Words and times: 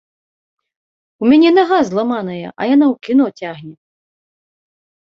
У 1.25 1.29
мяне 1.33 1.51
нага 1.59 1.77
зламаная, 1.91 2.41
а 2.41 2.61
яна 2.73 2.85
ў 2.93 3.11
кіно 3.11 3.25
цягне! 3.45 3.75